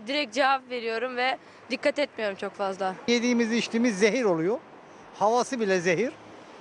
[0.07, 1.39] direkt cevap veriyorum ve
[1.71, 2.95] dikkat etmiyorum çok fazla.
[3.09, 4.59] Yediğimiz içtiğimiz zehir oluyor.
[5.19, 6.13] Havası bile zehir.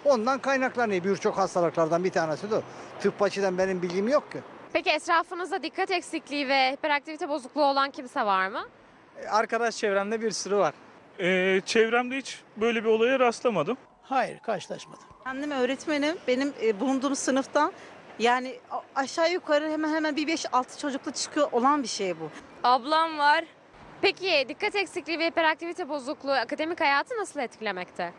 [0.06, 2.62] Ondan kaynaklanıyor birçok hastalıklardan bir tanesi de.
[3.00, 4.38] Tıp açıdan benim bilgim yok ki.
[4.74, 8.66] Peki etrafınızda dikkat eksikliği ve hiperaktivite bozukluğu olan kimse var mı?
[9.30, 10.74] Arkadaş çevremde bir sürü var.
[11.20, 13.78] Ee, çevremde hiç böyle bir olaya rastlamadım.
[14.04, 15.04] Hayır karşılaşmadım.
[15.24, 16.18] Kendim öğretmenim.
[16.28, 17.72] Benim e, bulunduğum sınıftan
[18.20, 22.30] yani a- aşağı yukarı hemen hemen bir 5-6 çocuklu çıkıyor olan bir şey bu.
[22.64, 23.46] Ablam var.
[24.02, 28.14] Peki dikkat eksikliği ve hiperaktivite bozukluğu akademik hayatı nasıl etkilemekte?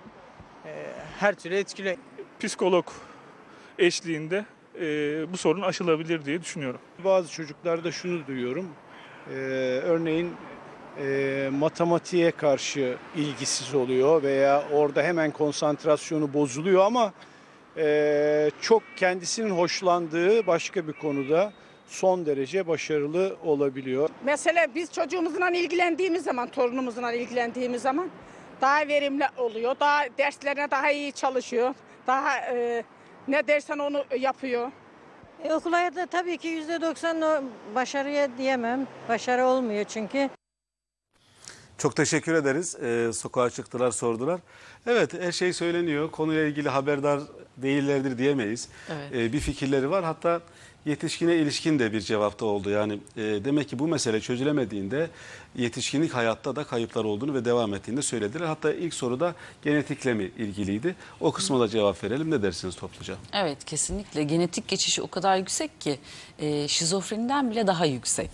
[1.21, 1.99] Her türlü etkili.
[2.41, 2.87] Psikolog
[3.79, 4.45] eşliğinde
[4.81, 6.81] e, bu sorun aşılabilir diye düşünüyorum.
[7.05, 8.69] Bazı çocuklarda şunu duyuyorum.
[9.29, 9.33] Ee,
[9.85, 10.33] örneğin
[10.99, 17.13] e, matematiğe karşı ilgisiz oluyor veya orada hemen konsantrasyonu bozuluyor ama
[17.77, 21.53] e, çok kendisinin hoşlandığı başka bir konuda
[21.87, 24.09] son derece başarılı olabiliyor.
[24.25, 28.09] Mesela biz çocuğumuzla ilgilendiğimiz zaman, torunumuzla ilgilendiğimiz zaman
[28.61, 29.77] daha verimli oluyor.
[29.81, 31.75] Daha derslerine daha iyi çalışıyor.
[32.07, 32.85] Daha e,
[33.29, 34.73] ne dersen onu yapıyor.
[35.45, 38.87] E, okul hayatı tabii ki yüzde doksan başarıya diyemem.
[39.09, 40.31] Başarı olmuyor çünkü.
[41.79, 42.77] Çok teşekkür ederiz.
[42.83, 44.41] Ee, sokağa çıktılar, sordular.
[44.87, 46.11] Evet, her şey söyleniyor.
[46.11, 47.21] Konuyla ilgili haberdar
[47.57, 48.69] değillerdir diyemeyiz.
[48.89, 49.13] Evet.
[49.15, 50.05] Ee, bir fikirleri var.
[50.05, 50.41] Hatta
[50.87, 52.71] yetişkine ilişkin de bir cevapta oldu.
[52.71, 55.11] Yani e, demek ki bu mesele çözülemediğinde
[55.57, 58.47] yetişkinlik hayatta da kayıplar olduğunu ve devam ettiğini de söylediler.
[58.47, 60.97] Hatta ilk soruda genetikle mi ilgiliydi?
[61.21, 62.31] O kısma da cevap verelim.
[62.31, 63.17] Ne dersiniz topluca?
[63.33, 65.99] Evet kesinlikle genetik geçişi o kadar yüksek ki
[66.39, 68.31] e, şizofreniden bile daha yüksek.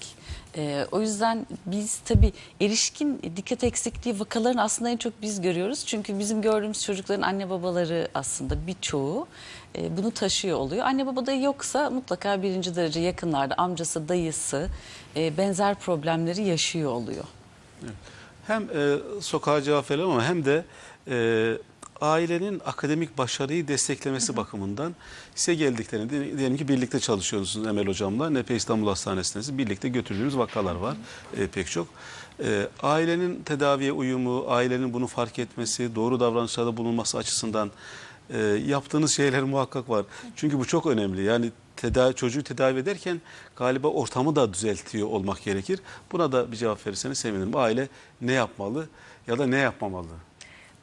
[0.56, 5.86] E, o yüzden biz tabii erişkin dikkat eksikliği vakalarını aslında en çok biz görüyoruz.
[5.86, 9.26] Çünkü bizim gördüğümüz çocukların anne babaları aslında birçoğu
[9.78, 10.86] e, bunu taşıyor oluyor.
[10.86, 14.68] Anne babada yoksa mutlaka birinci derece yakınlarda amcası, dayısı
[15.16, 17.24] e, benzer problemleri yaşıyor oluyor.
[18.46, 20.64] Hem e, sokağa cevap verelim ama hem de
[21.08, 21.58] e,
[22.00, 24.94] ailenin akademik başarıyı desteklemesi bakımından
[25.34, 30.74] size geldiklerini diye- diyelim ki birlikte çalışıyorsunuz Emel Hocam'la Nepe İstanbul Hastanesi'nde birlikte götürdüğünüz vakalar
[30.74, 30.96] var
[31.36, 31.88] e, pek çok.
[32.44, 37.70] E, ailenin tedaviye uyumu, ailenin bunu fark etmesi, doğru davranışlarda bulunması açısından
[38.30, 40.04] e, yaptığınız şeyler muhakkak var.
[40.36, 41.22] Çünkü bu çok önemli.
[41.22, 43.20] Yani tedavi, çocuğu tedavi ederken
[43.56, 45.80] galiba ortamı da düzeltiyor olmak gerekir.
[46.12, 47.56] Buna da bir cevap verirseniz sevinirim.
[47.56, 47.88] Aile
[48.20, 48.86] ne yapmalı
[49.26, 50.08] ya da ne yapmamalı?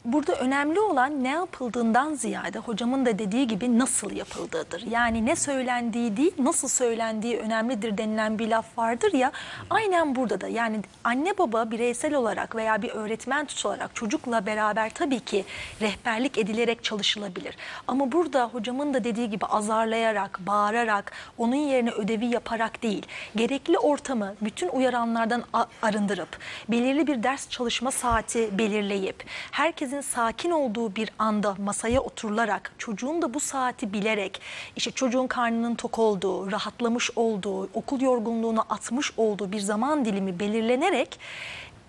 [0.06, 4.82] Burada önemli olan ne yapıldığından ziyade hocamın da dediği gibi nasıl yapıldığıdır.
[4.82, 9.32] Yani ne söylendiği değil nasıl söylendiği önemlidir denilen bir laf vardır ya.
[9.70, 15.20] Aynen burada da yani anne baba bireysel olarak veya bir öğretmen tutularak çocukla beraber tabii
[15.20, 15.46] ki
[15.82, 17.58] rehberlik edilerek çalışılabilir.
[17.88, 24.36] Ama burada hocamın da dediği gibi azarlayarak, bağırarak, onun yerine ödevi yaparak değil, gerekli ortamı
[24.42, 25.44] bütün uyaranlardan
[25.82, 26.38] arındırıp,
[26.70, 33.34] belirli bir ders çalışma saati belirleyip, herkesin sakin olduğu bir anda masaya oturularak, çocuğun da
[33.34, 34.42] bu saati bilerek,
[34.76, 41.20] işte çocuğun karnının tok olduğu, rahatlamış olduğu, okul yorgunluğunu atmış olduğu bir zaman dilimi belirlenerek,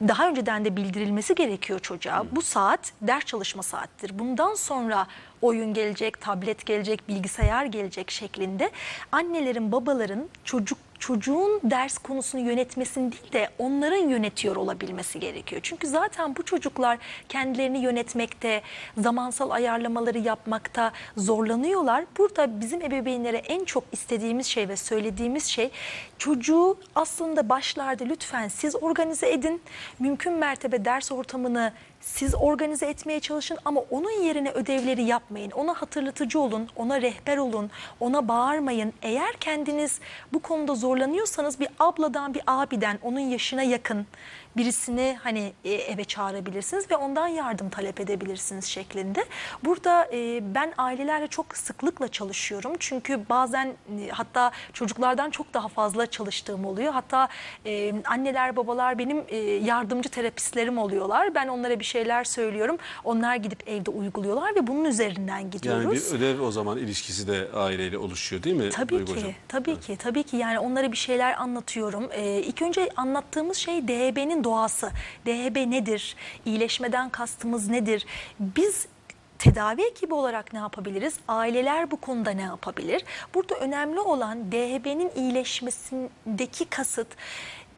[0.08, 2.24] daha önceden de bildirilmesi gerekiyor çocuğa.
[2.32, 4.18] Bu saat ders çalışma saattir.
[4.18, 5.06] Bundan sonra
[5.42, 8.70] oyun gelecek, tablet gelecek, bilgisayar gelecek şeklinde
[9.12, 15.60] annelerin, babaların çocuk çocuğun ders konusunu yönetmesini değil de onların yönetiyor olabilmesi gerekiyor.
[15.64, 18.62] Çünkü zaten bu çocuklar kendilerini yönetmekte,
[18.98, 22.04] zamansal ayarlamaları yapmakta zorlanıyorlar.
[22.18, 25.70] Burada bizim ebeveynlere en çok istediğimiz şey ve söylediğimiz şey
[26.18, 29.62] çocuğu aslında başlarda lütfen siz organize edin.
[29.98, 31.72] Mümkün mertebe ders ortamını
[32.04, 35.50] siz organize etmeye çalışın ama onun yerine ödevleri yapmayın.
[35.50, 38.92] Ona hatırlatıcı olun, ona rehber olun, ona bağırmayın.
[39.02, 40.00] Eğer kendiniz
[40.32, 44.06] bu konuda zorlanıyorsanız bir abladan, bir abiden, onun yaşına yakın
[44.56, 49.24] birisini hani e, eve çağırabilirsiniz ve ondan yardım talep edebilirsiniz şeklinde.
[49.64, 52.72] Burada e, ben ailelerle çok sıklıkla çalışıyorum.
[52.78, 56.92] Çünkü bazen e, hatta çocuklardan çok daha fazla çalıştığım oluyor.
[56.92, 57.28] Hatta
[58.04, 59.24] anneler, babalar benim
[59.64, 61.34] yardımcı terapistlerim oluyorlar.
[61.34, 62.76] Ben onlara bir şeyler söylüyorum.
[63.04, 65.84] Onlar gidip evde uyguluyorlar ve bunun üzerinden gidiyoruz.
[65.84, 69.32] Yani bir ödev o zaman ilişkisi de aileyle oluşuyor değil mi Tabii Duygu ki, Hocam?
[69.48, 70.36] tabii ki, tabii ki.
[70.36, 72.08] Yani onlara bir şeyler anlatıyorum.
[72.12, 74.90] Ee, ilk önce anlattığımız şey DHB'nin doğası.
[75.26, 76.16] DHB nedir?
[76.44, 78.06] İyileşmeden kastımız nedir?
[78.40, 78.86] Biz
[79.38, 81.14] tedavi ekibi olarak ne yapabiliriz?
[81.28, 83.04] Aileler bu konuda ne yapabilir?
[83.34, 87.08] Burada önemli olan DHB'nin iyileşmesindeki kasıt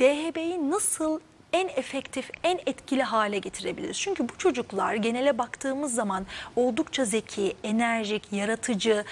[0.01, 1.21] DHB'yi nasıl
[1.57, 4.01] en efektif, en etkili hale getirebiliriz.
[4.01, 9.05] Çünkü bu çocuklar genele baktığımız zaman oldukça zeki, enerjik, yaratıcı,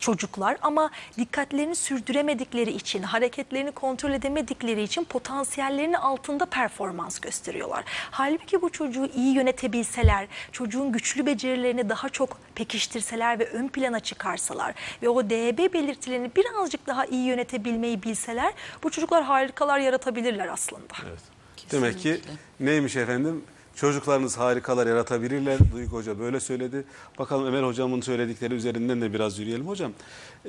[0.00, 7.84] çocuklar ama dikkatlerini sürdüremedikleri için, hareketlerini kontrol edemedikleri için potansiyellerinin altında performans gösteriyorlar.
[8.10, 14.74] Halbuki bu çocuğu iyi yönetebilseler, çocuğun güçlü becerilerini daha çok pekiştirseler ve ön plana çıkarsalar
[15.02, 20.94] ve o DB belirtilerini birazcık daha iyi yönetebilmeyi bilseler bu çocuklar harikalar yaratabilirler aslında.
[21.08, 21.35] Evet.
[21.72, 22.20] Demek ki
[22.60, 23.42] neymiş efendim?
[23.76, 25.58] Çocuklarınız harikalar yaratabilirler.
[25.72, 26.84] Duygu Hoca böyle söyledi.
[27.18, 29.68] Bakalım Emel Hocamın söyledikleri üzerinden de biraz yürüyelim.
[29.68, 29.92] Hocam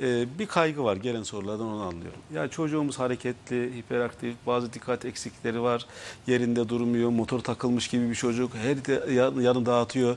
[0.02, 2.20] e, bir kaygı var gelen sorulardan onu anlıyorum.
[2.34, 5.86] Ya çocuğumuz hareketli, hiperaktif, bazı dikkat eksikleri var.
[6.26, 8.52] Yerinde durmuyor, motor takılmış gibi bir çocuk.
[8.54, 10.16] Her yanı dağıtıyor.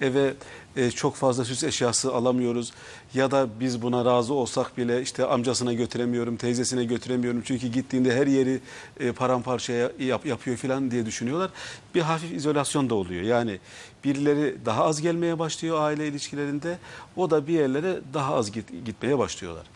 [0.00, 0.34] Eve
[0.76, 2.72] e, çok fazla süs eşyası alamıyoruz.
[3.14, 7.42] Ya da biz buna razı olsak bile işte amcasına götüremiyorum, teyzesine götüremiyorum.
[7.44, 8.60] Çünkü gittiğinde her yeri
[9.00, 11.50] e, paramparça yap, yapıyor falan diye düşünüyorlar.
[11.94, 13.22] Bir hafif izolasyon da oluyor.
[13.22, 13.58] Yani
[14.04, 16.78] birileri daha az gelmeye başlıyor aile ilişkilerinde.
[17.16, 19.66] O da bir yerlere daha az git, gitmeye başlıyorlar.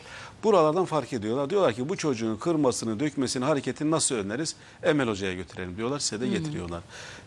[0.45, 1.51] Buralardan fark ediyorlar.
[1.51, 4.57] Diyorlar ki bu çocuğun kırmasını, dökmesini, hareketini nasıl önleriz?
[4.83, 5.99] Emel Hoca'ya götürelim diyorlar.
[5.99, 6.81] Size de getiriyorlar.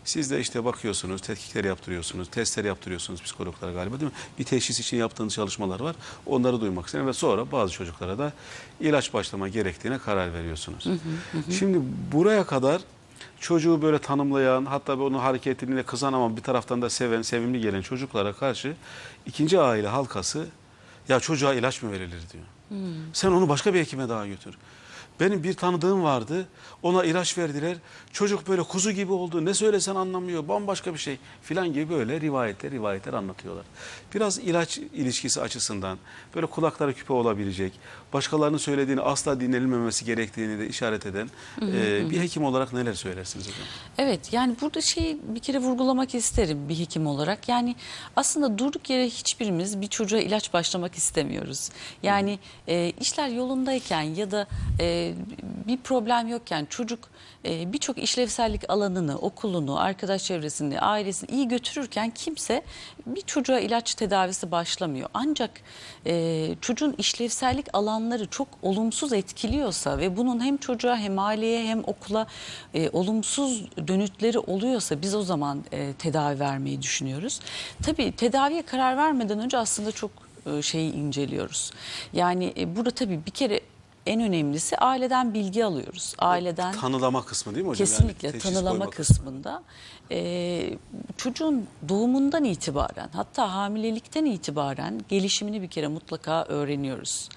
[0.04, 4.16] Siz de işte bakıyorsunuz, tetkikler yaptırıyorsunuz, testler yaptırıyorsunuz psikologlara galiba değil mi?
[4.38, 5.96] Bir teşhis için yaptığınız çalışmalar var.
[6.26, 8.32] Onları duymak istedim ve sonra bazı çocuklara da
[8.80, 10.86] ilaç başlama gerektiğine karar veriyorsunuz.
[11.58, 11.78] Şimdi
[12.12, 12.82] buraya kadar
[13.40, 18.32] çocuğu böyle tanımlayan hatta onun hareketine kızan ama bir taraftan da seven, sevimli gelen çocuklara
[18.32, 18.74] karşı
[19.26, 20.46] ikinci aile halkası
[21.08, 22.44] ya çocuğa ilaç mı verilir diyor.
[23.12, 24.54] Sen onu başka bir hekime daha götür.
[25.20, 26.46] Benim bir tanıdığım vardı.
[26.82, 27.76] Ona ilaç verdiler.
[28.12, 29.44] Çocuk böyle kuzu gibi oldu.
[29.44, 30.48] Ne söylesen anlamıyor.
[30.48, 33.64] Bambaşka bir şey filan gibi böyle rivayetler rivayetler anlatıyorlar.
[34.14, 35.98] Biraz ilaç ilişkisi açısından
[36.34, 37.72] böyle kulakları küpe olabilecek,
[38.12, 41.30] başkalarının söylediğini asla dinlenilmemesi gerektiğini de işaret eden
[41.62, 43.66] e, bir hekim olarak neler söylersiniz hocam?
[43.98, 47.48] Evet yani burada şey bir kere vurgulamak isterim bir hekim olarak.
[47.48, 47.76] Yani
[48.16, 51.70] aslında durduk yere hiçbirimiz bir çocuğa ilaç başlamak istemiyoruz.
[52.02, 54.46] Yani e, işler yolundayken ya da
[54.80, 55.09] e,
[55.66, 57.10] bir problem yokken çocuk
[57.44, 62.62] e, birçok işlevsellik alanını, okulunu, arkadaş çevresini, ailesini iyi götürürken kimse
[63.06, 65.08] bir çocuğa ilaç tedavisi başlamıyor.
[65.14, 65.50] Ancak
[66.06, 72.26] e, çocuğun işlevsellik alanları çok olumsuz etkiliyorsa ve bunun hem çocuğa hem aileye hem okula
[72.74, 77.40] e, olumsuz dönütleri oluyorsa biz o zaman e, tedavi vermeyi düşünüyoruz.
[77.82, 80.10] Tabii tedaviye karar vermeden önce aslında çok
[80.46, 81.70] e, şeyi inceliyoruz.
[82.12, 83.60] Yani e, burada tabii bir kere
[84.10, 86.14] en önemlisi aileden bilgi alıyoruz.
[86.18, 87.86] Aileden Tanılama kısmı değil mi hocam?
[87.86, 89.62] Yani Kesinlikle teşhis tanılama kısmında
[90.10, 90.70] e,
[91.16, 97.28] çocuğun doğumundan itibaren hatta hamilelikten itibaren gelişimini bir kere mutlaka öğreniyoruz.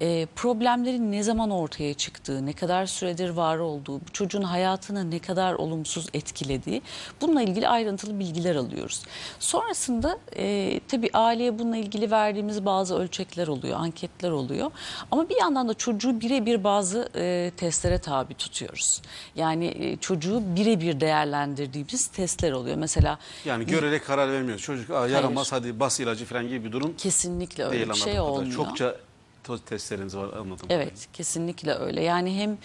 [0.00, 5.54] E, problemlerin ne zaman ortaya çıktığı, ne kadar süredir var olduğu, çocuğun hayatını ne kadar
[5.54, 6.82] olumsuz etkilediği
[7.20, 9.02] bununla ilgili ayrıntılı bilgiler alıyoruz.
[9.38, 14.70] Sonrasında e, tabii aileye bununla ilgili verdiğimiz bazı ölçekler oluyor, anketler oluyor.
[15.10, 19.02] Ama bir yandan da çocuğu birebir bazı e, testlere tabi tutuyoruz.
[19.36, 22.76] Yani e, çocuğu birebir değerlendirdiğimiz testler oluyor.
[22.76, 24.62] Mesela Yani görerek karar vermiyoruz.
[24.62, 28.04] Çocuk Aa, yaramaz hadi bas ilacı falan gibi bir durum kesinlikle öyle değil bir anladığım
[28.04, 28.32] şey kadarıyla.
[28.40, 28.56] olmuyor.
[28.56, 28.96] Çokça
[29.44, 30.66] toz testleriniz var anladım.
[30.70, 32.02] Evet kesinlikle öyle.
[32.02, 32.58] Yani hem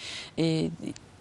[0.44, 0.70] e,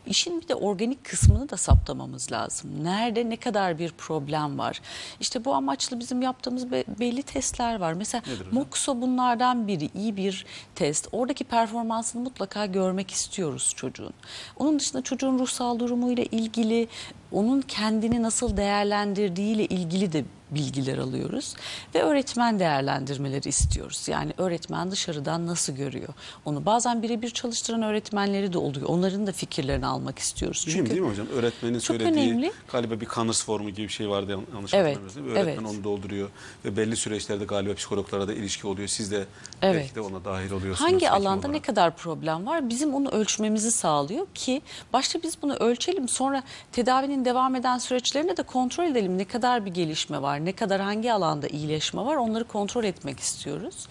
[0.09, 2.83] işin bir de organik kısmını da saptamamız lazım.
[2.83, 4.81] Nerede ne kadar bir problem var.
[5.19, 7.93] İşte bu amaçlı bizim yaptığımız be- belli testler var.
[7.93, 8.21] Mesela?
[8.51, 10.45] Moxo bunlardan biri iyi bir
[10.75, 11.07] test.
[11.11, 14.13] Oradaki performansını mutlaka görmek istiyoruz çocuğun.
[14.57, 16.87] Onun dışında çocuğun ruhsal durumuyla ilgili
[17.31, 21.53] onun kendini nasıl değerlendirdiğiyle ilgili de bilgiler alıyoruz
[21.95, 24.07] ve öğretmen değerlendirmeleri istiyoruz.
[24.07, 26.09] Yani öğretmen dışarıdan nasıl görüyor
[26.45, 26.65] onu.
[26.65, 28.85] Bazen birebir çalıştıran öğretmenleri de oluyor.
[28.89, 30.63] Onların da fikirlerini almak istiyoruz.
[30.67, 31.27] Mühim değil mi hocam?
[31.27, 32.51] Öğretmenin Çok söylediği önemli.
[32.71, 35.23] galiba bir kanırs formu gibi bir şey vardı yan- yanlış Evet, hatırlamıyorsam.
[35.25, 35.35] değil?
[35.37, 35.75] Öğretmen evet.
[35.75, 36.29] onu dolduruyor
[36.65, 38.87] ve belli süreçlerde galiba psikologlara da ilişki oluyor.
[38.87, 39.25] Siz de
[39.61, 39.75] Evet.
[39.81, 40.91] belki de ona dahil oluyorsunuz.
[40.91, 41.63] Hangi alanda ne olarak.
[41.65, 44.61] kadar problem var bizim onu ölçmemizi sağlıyor ki
[44.93, 49.71] başta biz bunu ölçelim sonra tedavinin devam eden süreçlerinde de kontrol edelim ne kadar bir
[49.71, 53.87] gelişme var ne kadar hangi alanda iyileşme var onları kontrol etmek istiyoruz.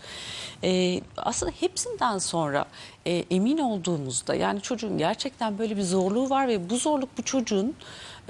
[0.65, 2.67] Ee, aslında hepsinden sonra
[3.07, 7.75] e, emin olduğumuzda yani çocuğun gerçekten böyle bir zorluğu var ve bu zorluk bu çocuğun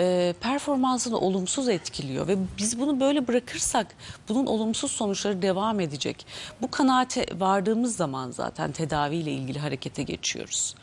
[0.00, 3.86] e, performansını olumsuz etkiliyor ve biz bunu böyle bırakırsak
[4.28, 6.26] bunun olumsuz sonuçları devam edecek.
[6.62, 10.74] Bu kanaate vardığımız zaman zaten tedaviyle ilgili harekete geçiyoruz.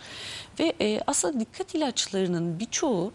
[0.59, 3.11] Ve e, aslında dikkat ilaçlarının birçoğu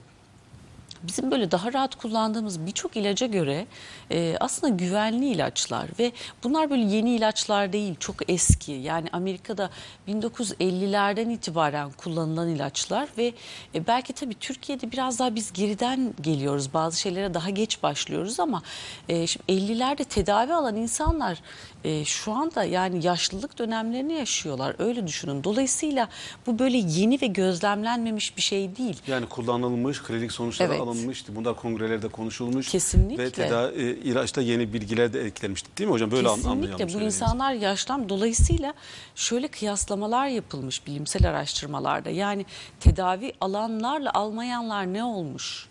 [1.03, 3.67] bizim böyle daha rahat kullandığımız birçok ilaca göre
[4.11, 6.13] e, aslında güvenli ilaçlar ve
[6.45, 8.73] bunlar böyle yeni ilaçlar değil çok eski.
[8.73, 9.71] Yani Amerika'da
[10.09, 13.33] 1950'lerden itibaren kullanılan ilaçlar ve
[13.75, 16.75] e, belki tabii Türkiye'de biraz daha biz geriden geliyoruz.
[16.75, 18.63] Bazı şeylere daha geç başlıyoruz ama
[19.09, 21.43] e, şimdi 50'lerde tedavi alan insanlar
[21.85, 26.09] e, şu anda yani yaşlılık dönemlerini yaşıyorlar öyle düşünün dolayısıyla
[26.47, 28.97] bu böyle yeni ve gözlemlenmemiş bir şey değil.
[29.07, 30.81] Yani kullanılmış, klinik sonuçları Evet.
[30.81, 31.37] alınmıştı.
[31.37, 32.69] Bunlar kongrelerde konuşulmuş.
[32.69, 33.23] Kesinlikle.
[33.25, 35.69] Ve tedavi, e, ilaçta yeni bilgiler de eklenmişti.
[35.77, 36.11] Değil mi hocam?
[36.11, 36.61] Böyle an- anlayalım.
[36.61, 37.17] Kesinlikle bu söylediğinizi.
[37.25, 38.75] insanlar yaşlan dolayısıyla
[39.15, 42.11] şöyle kıyaslamalar yapılmış bilimsel araştırmalarda.
[42.11, 42.47] Yani
[42.81, 45.69] tedavi alanlarla almayanlar ne olmuş?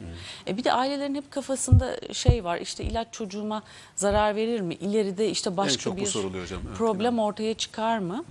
[0.47, 3.63] E bir de ailelerin hep kafasında şey var işte ilaç çocuğuma
[3.95, 4.73] zarar verir mi?
[4.73, 8.25] İleride işte başka çok bu soruluyor hocam, evet, problem ortaya çıkar mı?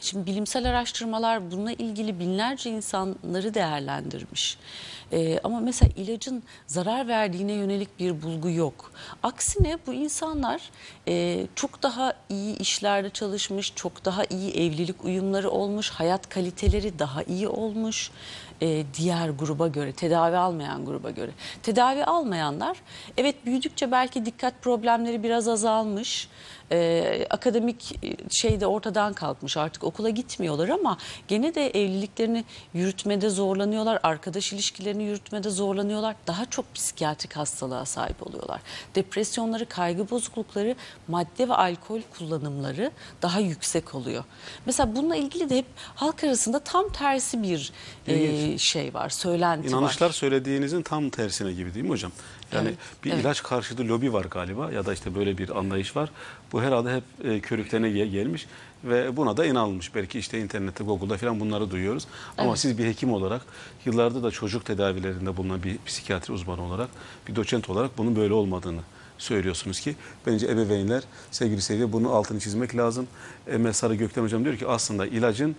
[0.00, 4.58] Şimdi bilimsel araştırmalar bununla ilgili binlerce insanları değerlendirmiş.
[5.12, 8.92] Ee, ama mesela ilacın zarar verdiğine yönelik bir bulgu yok.
[9.22, 10.70] Aksine bu insanlar
[11.08, 17.22] e, çok daha iyi işlerde çalışmış, çok daha iyi evlilik uyumları olmuş, hayat kaliteleri daha
[17.22, 18.10] iyi olmuş
[18.62, 21.30] e, diğer gruba göre, tedavi almayan gruba göre.
[21.62, 22.76] Tedavi almayanlar
[23.16, 26.28] evet büyüdükçe belki dikkat problemleri biraz azalmış.
[26.72, 29.56] Ee, akademik e, şey de ortadan kalkmış.
[29.56, 34.00] Artık okula gitmiyorlar ama gene de evliliklerini yürütmede zorlanıyorlar.
[34.02, 36.16] Arkadaş ilişkilerini yürütmede zorlanıyorlar.
[36.26, 38.60] Daha çok psikiyatrik hastalığa sahip oluyorlar.
[38.94, 40.76] Depresyonları kaygı bozuklukları
[41.08, 42.90] madde ve alkol kullanımları
[43.22, 44.24] daha yüksek oluyor.
[44.66, 47.72] Mesela bununla ilgili de hep halk arasında tam tersi bir
[48.06, 52.12] e, şey var söylenti İnanışlar var söylediğinizin tam tersine gibi değil mi hocam?
[52.52, 53.20] Yani Evet, bir evet.
[53.20, 56.10] ilaç karşıtı lobi var galiba ya da işte böyle bir anlayış var.
[56.52, 58.46] Bu herhalde hep e, körüklerine ge- gelmiş
[58.84, 59.94] ve buna da inanılmış.
[59.94, 62.06] Belki işte internette, Google'da falan bunları duyuyoruz.
[62.38, 62.58] Ama Evet.
[62.58, 63.42] siz bir hekim olarak
[63.86, 66.88] yıllardır da çocuk tedavilerinde bulunan bir psikiyatri uzmanı olarak,
[67.28, 68.80] bir doçent olarak bunun böyle olmadığını
[69.18, 73.06] söylüyorsunuz ki bence ebeveynler sevgili seyirciler bunun altını çizmek lazım.
[73.46, 75.56] Emel Sarı Gökten hocam diyor ki aslında ilacın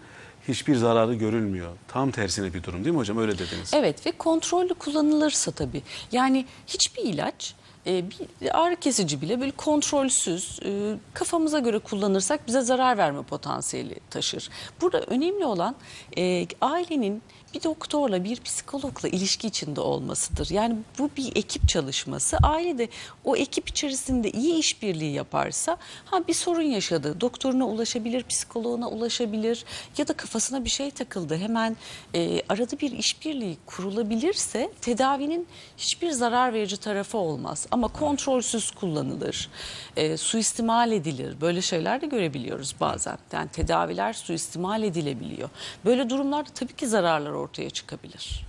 [0.48, 1.72] hiçbir zararı görülmüyor.
[1.88, 3.18] Tam tersine bir durum değil mi hocam?
[3.18, 3.72] Öyle dediniz.
[3.74, 5.82] Evet ve kontrollü kullanılırsa tabii.
[6.12, 7.56] Yani hiçbir ilaç
[7.88, 8.04] e,
[8.42, 14.50] bir ağrı kesici bile böyle kontrolsüz e, kafamıza göre kullanırsak bize zarar verme potansiyeli taşır.
[14.82, 15.76] Burada önemli olan
[16.18, 17.22] e, ailenin
[17.54, 20.50] bir doktorla bir psikologla ilişki içinde olmasıdır.
[20.50, 22.38] Yani bu bir ekip çalışması.
[22.44, 22.90] Aile de
[23.24, 27.22] o ekip içerisinde iyi işbirliği yaparsa ha bir sorun yaşadı.
[27.22, 29.66] Doktoruna ulaşabilir, psikoloğuna ulaşabilir
[29.98, 31.38] ya da kafasına bir şey takıldı.
[31.38, 31.78] Hemen
[32.16, 37.68] e, arada bir işbirliği kurulabilirse tedavinin hiçbir zarar verici tarafı olmaz.
[37.72, 39.50] Ama kontrolsüz kullanılır,
[39.96, 41.42] e, suistimal edilir.
[41.42, 43.18] Böyle şeyler de görebiliyoruz bazen.
[43.32, 45.50] Yani tedaviler suistimal edilebiliyor.
[45.86, 48.46] Böyle durumlarda tabii ki zararlar ortaya çıkabilir.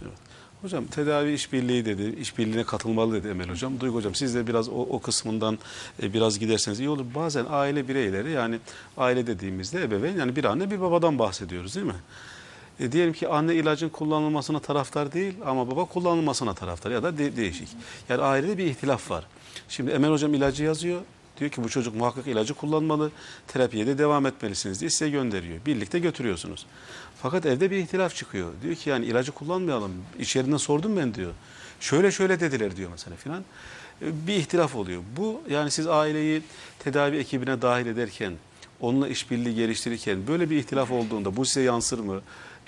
[0.62, 3.80] Hocam tedavi işbirliği dedi, işbirliğine katılmalı dedi Emel Hocam.
[3.80, 5.58] Duygu Hocam siz de biraz o, o kısmından
[6.02, 7.04] e, biraz giderseniz iyi olur.
[7.14, 8.58] Bazen aile bireyleri yani
[8.96, 11.94] aile dediğimizde ebeveyn yani bir anne bir babadan bahsediyoruz değil mi?
[12.80, 17.36] E, diyelim ki anne ilacın kullanılmasına taraftar değil ama baba kullanılmasına taraftar ya da de-
[17.36, 17.68] değişik.
[18.08, 19.24] Yani ailede bir ihtilaf var.
[19.68, 21.00] Şimdi Emel Hocam ilacı yazıyor.
[21.40, 23.10] Diyor ki bu çocuk muhakkak ilacı kullanmalı,
[23.48, 25.66] terapiye de devam etmelisiniz diye size gönderiyor.
[25.66, 26.66] Birlikte götürüyorsunuz.
[27.22, 28.52] Fakat evde bir ihtilaf çıkıyor.
[28.62, 29.92] Diyor ki yani ilacı kullanmayalım.
[30.18, 31.32] İş yerinden sordum ben diyor.
[31.80, 33.40] Şöyle şöyle dediler diyor mesela filan.
[34.02, 35.02] E, Bir ihtilaf oluyor.
[35.16, 36.42] Bu yani siz aileyi
[36.78, 38.32] tedavi ekibine dahil ederken,
[38.80, 42.20] onunla işbirliği geliştirirken böyle bir ihtilaf olduğunda bu size yansır mı?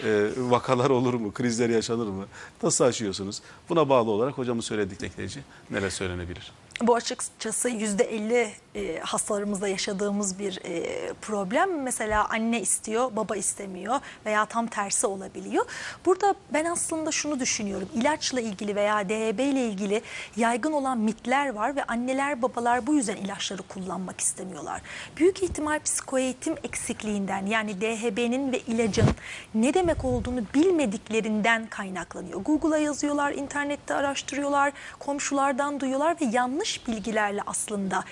[0.02, 1.32] E, vakalar olur mu?
[1.32, 2.26] Krizler yaşanır mı?
[2.62, 3.42] Nasıl aşıyorsunuz?
[3.68, 6.52] Buna bağlı olarak hocamın söyledikleri neler söylenebilir?
[6.82, 11.82] Bu açıkçası %50 e, hastalarımızda yaşadığımız bir e, problem.
[11.82, 15.64] Mesela anne istiyor, baba istemiyor veya tam tersi olabiliyor.
[16.06, 17.88] Burada ben aslında şunu düşünüyorum.
[17.94, 20.02] İlaçla ilgili veya DHB ile ilgili
[20.36, 24.82] yaygın olan mitler var ve anneler babalar bu yüzden ilaçları kullanmak istemiyorlar.
[25.16, 29.08] Büyük ihtimal psikoeğitim eksikliğinden yani DHB'nin ve ilacın
[29.54, 32.40] ne demek olduğunu bilmediklerinden kaynaklanıyor.
[32.40, 38.04] Google'a yazıyorlar, internette araştırıyorlar, komşulardan duyuyorlar ve yanlış bilgilerle aslında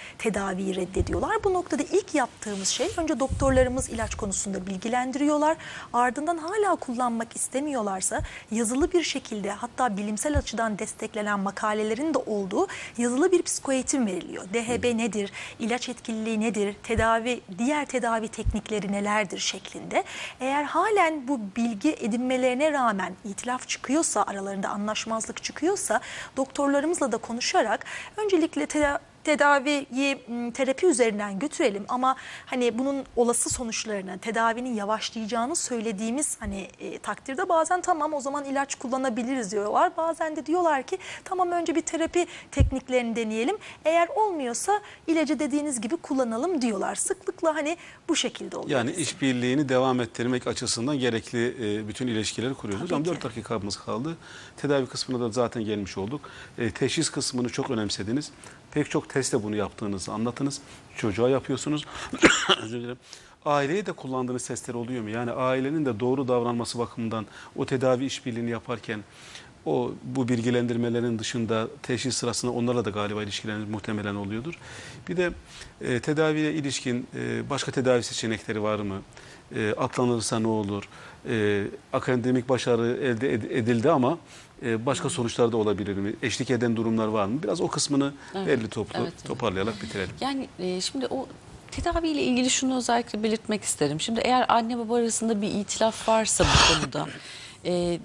[0.52, 1.44] tedaviyi reddediyorlar.
[1.44, 5.56] Bu noktada ilk yaptığımız şey önce doktorlarımız ilaç konusunda bilgilendiriyorlar.
[5.92, 12.66] Ardından hala kullanmak istemiyorlarsa yazılı bir şekilde hatta bilimsel açıdan desteklenen makalelerin de olduğu
[12.98, 14.44] yazılı bir psikoeğitim veriliyor.
[14.54, 15.32] DHB nedir?
[15.58, 16.76] ilaç etkililiği nedir?
[16.82, 20.04] Tedavi, diğer tedavi teknikleri nelerdir şeklinde.
[20.40, 26.00] Eğer halen bu bilgi edinmelerine rağmen itilaf çıkıyorsa, aralarında anlaşmazlık çıkıyorsa
[26.36, 27.84] doktorlarımızla da konuşarak
[28.16, 36.36] öncelikle teda- tedaviyi m, terapi üzerinden götürelim ama hani bunun olası sonuçlarını tedavinin yavaşlayacağını söylediğimiz
[36.40, 39.92] hani e, takdirde bazen tamam o zaman ilaç kullanabiliriz diyorlar.
[39.96, 43.56] Bazen de diyorlar ki tamam önce bir terapi tekniklerini deneyelim.
[43.84, 46.94] Eğer olmuyorsa ilacı dediğiniz gibi kullanalım diyorlar.
[46.94, 47.76] Sıklıkla hani
[48.08, 48.78] bu şekilde oluyor.
[48.78, 51.46] Yani işbirliğini devam ettirmek açısından gerekli
[51.78, 52.88] e, bütün ilişkileri kuruyoruz.
[52.88, 53.22] Tabii Hocam ki.
[53.22, 54.16] 4 dakikamız kaldı.
[54.56, 56.20] Tedavi kısmına da zaten gelmiş olduk.
[56.58, 58.30] E, teşhis kısmını çok önemsediniz.
[58.72, 60.60] Pek çok testte bunu yaptığınızı anlatınız.
[60.96, 61.84] Çocuğa yapıyorsunuz.
[62.62, 62.96] Özür.
[63.44, 65.10] Aileye de kullandığınız testler oluyor mu?
[65.10, 69.00] Yani ailenin de doğru davranması bakımından o tedavi işbirliğini yaparken
[69.66, 74.54] o bu bilgilendirmelerin dışında teşhis sırasında onlarla da galiba ilişkileriniz muhtemelen oluyordur.
[75.08, 75.30] Bir de
[75.80, 79.02] e, tedaviye ilişkin e, başka tedavi seçenekleri var mı?
[79.56, 80.88] E, atlanırsa ne olur?
[81.28, 84.18] E, akademik başarı elde ed- edildi ama
[84.64, 86.14] e, başka sonuçlar da olabilir mi?
[86.22, 87.42] Eşlik eden durumlar var mı?
[87.42, 89.24] Biraz o kısmını Evet, belli toplu evet, evet.
[89.24, 90.14] toparlayarak bitirelim.
[90.20, 91.26] Yani e, şimdi o
[91.70, 94.00] tedaviyle ilgili şunu özellikle belirtmek isterim.
[94.00, 97.08] Şimdi eğer anne baba arasında bir itilaf varsa bu konuda
[97.64, 97.98] e,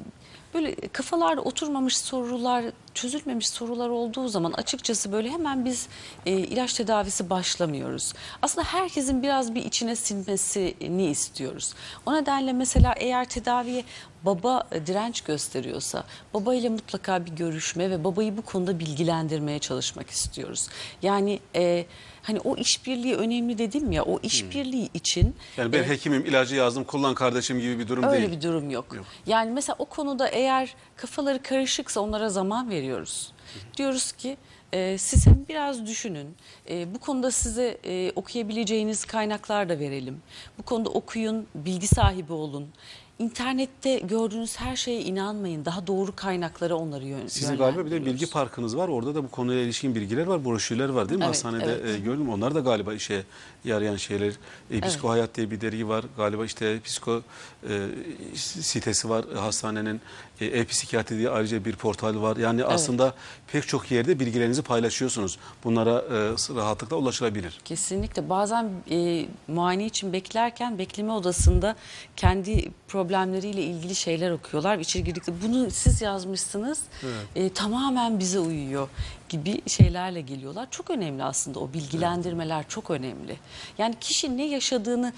[0.53, 5.87] böyle kafalarda oturmamış sorular, çözülmemiş sorular olduğu zaman açıkçası böyle hemen biz
[6.25, 8.13] e, ilaç tedavisi başlamıyoruz.
[8.41, 11.73] Aslında herkesin biraz bir içine sinmesini istiyoruz.
[12.05, 13.83] O nedenle mesela eğer tedaviye
[14.27, 20.09] baba e, direnç gösteriyorsa baba ile mutlaka bir görüşme ve babayı bu konuda bilgilendirmeye çalışmak
[20.09, 20.67] istiyoruz.
[21.01, 21.85] Yani e,
[22.23, 26.83] hani o işbirliği önemli dedim ya o işbirliği için Yani ben e, hekimim ilacı yazdım
[26.83, 28.37] kullan kardeşim gibi bir durum Öyle değil.
[28.37, 28.93] bir durum yok.
[28.95, 29.05] Yok.
[29.25, 33.31] Yani mesela o konuda eğer kafaları karışıksa onlara zaman veriyoruz.
[33.77, 34.37] Diyoruz ki
[34.73, 36.35] e, siz hem biraz düşünün.
[36.69, 40.21] E, bu konuda size e, okuyabileceğiniz kaynaklar da verelim.
[40.59, 42.67] Bu konuda okuyun, bilgi sahibi olun.
[43.19, 45.65] İnternette gördüğünüz her şeye inanmayın.
[45.65, 48.87] Daha doğru kaynaklara onları yön Sizin galiba bir de bilgi parkınız var.
[48.87, 51.23] Orada da bu konuyla ilişkin bilgiler var, broşürler var değil mi?
[51.25, 51.95] Evet, Hastanede evet.
[51.95, 52.29] e, gördüm.
[52.29, 53.23] Onlar da galiba işe
[53.63, 54.33] yarayan şeyler.
[54.71, 56.05] E, Psiko Hayat diye bir dergi var.
[56.17, 57.21] Galiba işte psiko
[57.69, 57.87] e,
[58.35, 60.01] sitesi var hastanenin.
[60.41, 62.37] E, E-psikiyatri diye ayrıca bir portal var.
[62.37, 63.13] Yani aslında
[63.51, 65.39] pek çok yerde bilgilerinizi paylaşıyorsunuz.
[65.63, 67.59] Bunlara e, rahatlıkla ulaşılabilir.
[67.65, 68.29] Kesinlikle.
[68.29, 71.75] Bazen e, muayene için beklerken bekleme odasında
[72.15, 72.71] kendi
[73.07, 74.77] problemleriyle ilgili şeyler okuyorlar.
[74.77, 76.79] İçeri girdikleri bunu siz yazmışsınız.
[77.35, 78.89] E, tamamen bize uyuyor
[79.29, 80.67] gibi şeylerle geliyorlar.
[80.71, 83.37] Çok önemli aslında o bilgilendirmeler çok önemli.
[83.77, 85.13] Yani kişi ne yaşadığını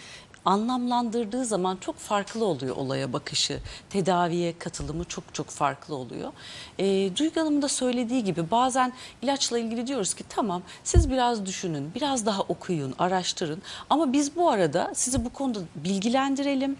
[0.45, 3.59] anlamlandırdığı zaman çok farklı oluyor olaya bakışı.
[3.89, 6.31] Tedaviye katılımı çok çok farklı oluyor.
[6.79, 11.91] E, Duygu Hanım'ın da söylediği gibi bazen ilaçla ilgili diyoruz ki tamam siz biraz düşünün,
[11.95, 13.61] biraz daha okuyun, araştırın.
[13.89, 16.77] Ama biz bu arada sizi bu konuda bilgilendirelim.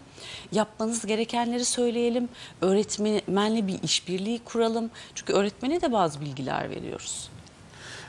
[0.52, 2.30] Yapmanız gerekenleri söyleyelim.
[2.62, 4.92] Öğretmenle bir işbirliği kuralım.
[5.16, 7.30] Çünkü öğretmene de bazı bilgiler veriyoruz.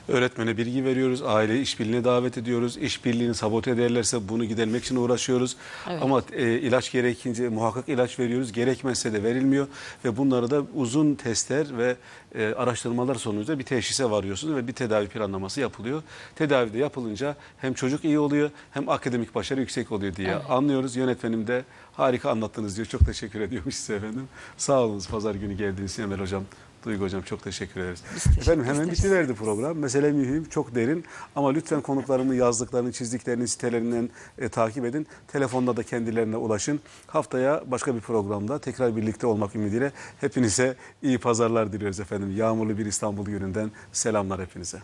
[0.07, 2.77] Öğretmene bilgi veriyoruz, aile işbirliğine davet ediyoruz.
[2.77, 5.55] İşbirliğini sabote ederlerse bunu gidermek için uğraşıyoruz.
[5.89, 6.03] Evet.
[6.03, 8.51] Ama e, ilaç gerekince muhakkak ilaç veriyoruz.
[8.51, 9.67] Gerekmezse de verilmiyor
[10.05, 11.95] ve bunları da uzun testler ve
[12.35, 16.03] e, araştırmalar sonucunda bir teşhise varıyorsunuz ve bir tedavi planlaması yapılıyor.
[16.35, 20.95] Tedavi de yapılınca hem çocuk iyi oluyor hem akademik başarı yüksek oluyor diye anlıyoruz.
[20.95, 22.87] Yönetmenim de harika anlattınız diyor.
[22.87, 24.27] Çok teşekkür ediyormuş size efendim.
[24.57, 26.43] Sağ olunuz pazar günü geldiğiniz için Emel Hocam.
[26.85, 28.03] Duygu Hocam çok teşekkür ederiz.
[28.37, 29.77] Efendim hemen bitiverdi program.
[29.77, 31.05] Mesele mühim, çok derin
[31.35, 35.07] ama lütfen konuklarımın yazdıklarını, çizdiklerini sitelerinden e, takip edin.
[35.27, 36.79] Telefonda da kendilerine ulaşın.
[37.07, 42.37] Haftaya başka bir programda tekrar birlikte olmak ümidiyle hepinize iyi pazarlar diliyoruz efendim.
[42.37, 44.77] Yağmurlu bir İstanbul gününden selamlar hepinize.